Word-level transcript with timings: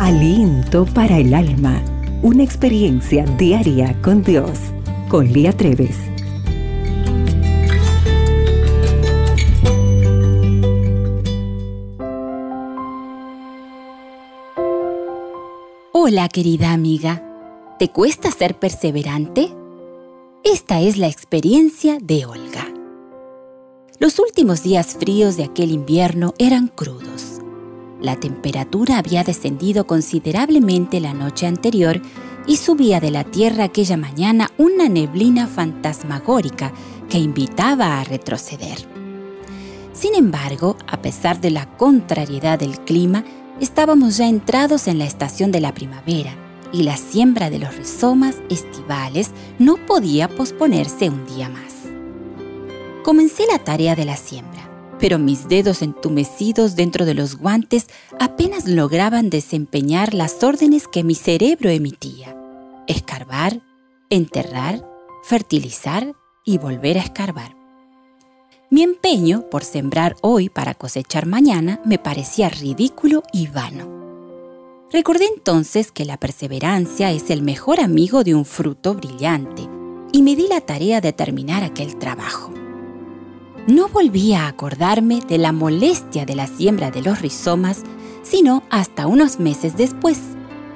Aliento 0.00 0.86
para 0.86 1.18
el 1.18 1.32
alma. 1.32 1.80
Una 2.20 2.42
experiencia 2.42 3.24
diaria 3.38 3.96
con 4.02 4.24
Dios. 4.24 4.58
Con 5.08 5.32
Lía 5.32 5.52
Treves. 5.52 5.96
Hola 15.92 16.28
querida 16.28 16.72
amiga. 16.72 17.22
¿Te 17.78 17.90
cuesta 17.90 18.32
ser 18.32 18.58
perseverante? 18.58 19.54
Esta 20.42 20.80
es 20.80 20.96
la 20.98 21.06
experiencia 21.06 21.98
de 22.02 22.26
Olga. 22.26 22.66
Los 24.00 24.18
últimos 24.18 24.64
días 24.64 24.96
fríos 24.98 25.36
de 25.36 25.44
aquel 25.44 25.70
invierno 25.70 26.34
eran 26.38 26.66
crudos. 26.66 27.33
La 28.04 28.16
temperatura 28.16 28.98
había 28.98 29.24
descendido 29.24 29.86
considerablemente 29.86 31.00
la 31.00 31.14
noche 31.14 31.46
anterior 31.46 32.02
y 32.46 32.58
subía 32.58 33.00
de 33.00 33.10
la 33.10 33.24
tierra 33.24 33.64
aquella 33.64 33.96
mañana 33.96 34.50
una 34.58 34.90
neblina 34.90 35.46
fantasmagórica 35.46 36.70
que 37.08 37.16
invitaba 37.16 37.98
a 37.98 38.04
retroceder. 38.04 38.76
Sin 39.94 40.14
embargo, 40.14 40.76
a 40.86 41.00
pesar 41.00 41.40
de 41.40 41.50
la 41.50 41.64
contrariedad 41.78 42.58
del 42.58 42.78
clima, 42.80 43.24
estábamos 43.58 44.18
ya 44.18 44.28
entrados 44.28 44.86
en 44.86 44.98
la 44.98 45.06
estación 45.06 45.50
de 45.50 45.60
la 45.60 45.72
primavera 45.72 46.36
y 46.74 46.82
la 46.82 46.98
siembra 46.98 47.48
de 47.48 47.58
los 47.58 47.74
rizomas 47.74 48.36
estivales 48.50 49.30
no 49.58 49.78
podía 49.78 50.28
posponerse 50.28 51.08
un 51.08 51.24
día 51.24 51.48
más. 51.48 51.72
Comencé 53.02 53.44
la 53.50 53.60
tarea 53.60 53.96
de 53.96 54.04
la 54.04 54.18
siembra, 54.18 54.63
pero 54.98 55.18
mis 55.18 55.48
dedos 55.48 55.82
entumecidos 55.82 56.76
dentro 56.76 57.04
de 57.04 57.14
los 57.14 57.36
guantes 57.36 57.86
apenas 58.18 58.66
lograban 58.66 59.30
desempeñar 59.30 60.14
las 60.14 60.42
órdenes 60.42 60.88
que 60.88 61.04
mi 61.04 61.14
cerebro 61.14 61.70
emitía. 61.70 62.36
Escarbar, 62.86 63.60
enterrar, 64.10 64.86
fertilizar 65.22 66.14
y 66.44 66.58
volver 66.58 66.98
a 66.98 67.02
escarbar. 67.02 67.56
Mi 68.70 68.82
empeño 68.82 69.48
por 69.50 69.62
sembrar 69.64 70.16
hoy 70.20 70.48
para 70.48 70.74
cosechar 70.74 71.26
mañana 71.26 71.80
me 71.84 71.98
parecía 71.98 72.48
ridículo 72.48 73.22
y 73.32 73.46
vano. 73.46 73.94
Recordé 74.92 75.26
entonces 75.26 75.90
que 75.92 76.04
la 76.04 76.18
perseverancia 76.18 77.10
es 77.10 77.30
el 77.30 77.42
mejor 77.42 77.80
amigo 77.80 78.24
de 78.24 78.34
un 78.34 78.44
fruto 78.44 78.94
brillante 78.94 79.68
y 80.12 80.22
me 80.22 80.36
di 80.36 80.46
la 80.48 80.60
tarea 80.60 81.00
de 81.00 81.12
terminar 81.12 81.64
aquel 81.64 81.96
trabajo. 81.96 82.63
No 83.66 83.88
volví 83.88 84.34
a 84.34 84.46
acordarme 84.46 85.20
de 85.20 85.38
la 85.38 85.52
molestia 85.52 86.26
de 86.26 86.34
la 86.34 86.46
siembra 86.46 86.90
de 86.90 87.02
los 87.02 87.20
rizomas, 87.20 87.82
sino 88.22 88.62
hasta 88.70 89.06
unos 89.06 89.40
meses 89.40 89.76
después, 89.76 90.18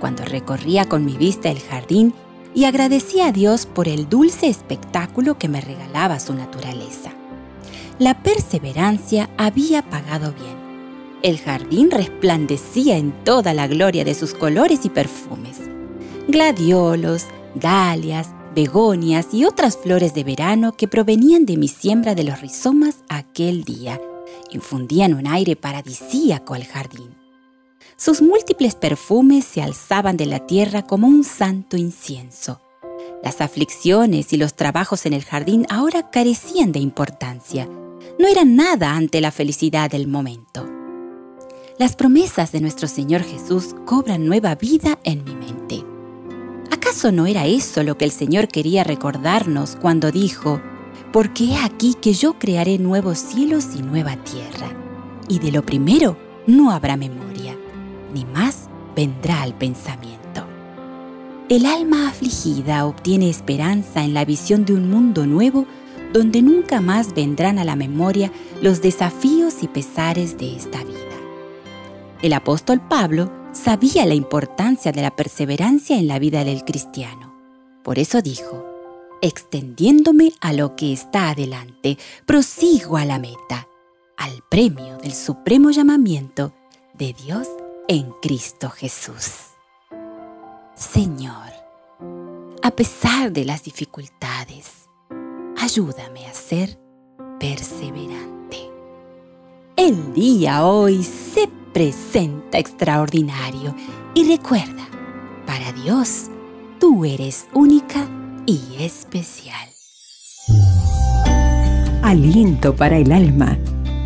cuando 0.01 0.25
recorría 0.25 0.87
con 0.87 1.05
mi 1.05 1.17
vista 1.17 1.51
el 1.51 1.61
jardín 1.61 2.15
y 2.55 2.65
agradecí 2.65 3.21
a 3.21 3.33
Dios 3.33 3.67
por 3.67 3.89
el 3.89 4.09
dulce 4.09 4.49
espectáculo 4.49 5.39
que 5.39 5.49
me 5.49 5.61
regalaba 5.61 6.19
su 6.19 6.35
naturaleza. 6.35 7.13
La 7.99 8.23
perseverancia 8.23 9.29
había 9.37 9.83
pagado 9.83 10.33
bien 10.33 10.69
el 11.23 11.39
jardín 11.39 11.91
resplandecía 11.91 12.97
en 12.97 13.13
toda 13.25 13.53
la 13.53 13.67
gloria 13.67 14.05
de 14.05 14.15
sus 14.15 14.35
colores 14.35 14.85
y 14.85 14.89
perfumes. 14.89 15.59
Gladiolos, 16.29 17.27
dalias, 17.57 18.31
begonias 18.59 19.29
y 19.35 19.45
otras 19.45 19.77
flores 19.77 20.15
de 20.15 20.25
verano 20.25 20.73
que 20.73 20.89
provenían 20.89 21.47
de 21.47 21.57
mi 21.57 21.69
siembra 21.69 22.17
de 22.17 22.25
los 22.25 22.41
rizomas 22.41 23.05
aquel 23.09 23.63
día 23.63 24.01
infundían 24.51 25.15
un 25.15 25.29
aire 25.29 25.55
paradisíaco 25.55 26.55
al 26.55 26.65
jardín. 26.65 27.15
Sus 27.97 28.21
múltiples 28.21 28.75
perfumes 28.75 29.45
se 29.45 29.63
alzaban 29.63 30.17
de 30.17 30.27
la 30.27 30.41
tierra 30.41 30.83
como 30.83 31.07
un 31.07 31.23
santo 31.23 31.77
incienso. 31.77 32.61
Las 33.23 33.41
aflicciones 33.41 34.33
y 34.33 34.37
los 34.37 34.55
trabajos 34.55 35.07
en 35.07 35.13
el 35.13 35.23
jardín 35.23 35.65
ahora 35.71 36.11
carecían 36.11 36.73
de 36.73 36.81
importancia. 36.81 37.69
No 38.19 38.27
eran 38.27 38.57
nada 38.57 38.97
ante 38.97 39.21
la 39.21 39.31
felicidad 39.31 39.89
del 39.89 40.09
momento 40.09 40.69
las 41.79 41.95
promesas 41.95 42.51
de 42.51 42.61
nuestro 42.61 42.89
Señor 42.89 43.23
Jesús 43.23 43.77
cobran 43.85 44.27
nueva 44.27 44.57
vida 44.57 44.99
en 45.05 45.23
mi. 45.23 45.38
¿Acaso 46.89 47.13
no 47.13 47.27
era 47.27 47.45
eso 47.45 47.83
lo 47.83 47.99
que 47.99 48.07
el 48.07 48.11
Señor 48.11 48.49
quería 48.49 48.83
recordarnos 48.83 49.77
cuando 49.77 50.11
dijo, 50.11 50.59
porque 51.13 51.45
he 51.45 51.57
aquí 51.59 51.93
que 51.93 52.15
yo 52.15 52.39
crearé 52.39 52.79
nuevos 52.79 53.19
cielos 53.19 53.67
y 53.79 53.83
nueva 53.83 54.17
tierra, 54.17 54.73
y 55.29 55.39
de 55.39 55.53
lo 55.53 55.63
primero 55.63 56.17
no 56.47 56.71
habrá 56.71 56.97
memoria, 56.97 57.55
ni 58.15 58.25
más 58.25 58.71
vendrá 58.97 59.43
al 59.43 59.53
pensamiento? 59.53 60.47
El 61.51 61.67
alma 61.67 62.09
afligida 62.09 62.87
obtiene 62.87 63.29
esperanza 63.29 64.03
en 64.03 64.15
la 64.15 64.25
visión 64.25 64.65
de 64.65 64.73
un 64.73 64.89
mundo 64.91 65.27
nuevo 65.27 65.67
donde 66.15 66.41
nunca 66.41 66.81
más 66.81 67.13
vendrán 67.13 67.59
a 67.59 67.67
la 67.67 67.77
memoria 67.77 68.33
los 68.63 68.81
desafíos 68.81 69.63
y 69.63 69.69
pesares 69.69 70.39
de 70.39 70.57
esta 70.57 70.83
vida. 70.85 70.97
El 72.23 72.33
apóstol 72.33 72.81
Pablo 72.81 73.31
sabía 73.59 74.07
la 74.07 74.15
importancia 74.15 74.93
de 74.93 75.03
la 75.03 75.15
perseverancia 75.15 75.99
en 75.99 76.07
la 76.07 76.19
vida 76.19 76.45
del 76.45 76.65
cristiano. 76.65 77.35
Por 77.83 77.99
eso 77.99 78.23
dijo, 78.23 78.65
extendiéndome 79.21 80.33
a 80.41 80.53
lo 80.53 80.77
que 80.77 80.93
está 80.93 81.31
adelante, 81.31 81.99
prosigo 82.25 82.97
a 82.97 83.05
la 83.05 83.19
meta, 83.19 83.69
al 84.17 84.43
premio 84.49 84.97
del 84.99 85.13
supremo 85.13 85.71
llamamiento 85.71 86.55
de 86.95 87.15
Dios 87.15 87.49
en 87.89 88.13
Cristo 88.23 88.71
Jesús. 88.71 89.49
Señor, 90.75 91.53
a 92.63 92.71
pesar 92.71 93.33
de 93.33 93.45
las 93.45 93.65
dificultades, 93.65 94.89
ayúdame 95.57 96.27
a 96.27 96.35
ser 96.35 96.79
perseverante. 97.41 98.71
El 99.77 100.13
día 100.13 100.65
hoy 100.65 101.03
se 101.03 101.49
presenta 101.73 102.59
extraordinario. 102.59 103.75
Y 104.15 104.29
recuerda, 104.29 104.89
para 105.47 105.73
Dios, 105.73 106.31
tú 106.79 107.05
eres 107.05 107.47
única 107.55 108.07
y 108.47 108.61
especial. 108.81 109.69
Aliento 112.03 112.75
para 112.75 112.99
el 112.99 113.13
alma. 113.13 113.59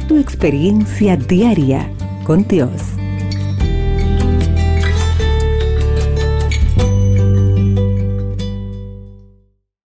Tu 0.08 0.18
experiencia 0.18 1.16
diaria 1.16 1.92
con 2.24 2.46
Dios. 2.48 2.82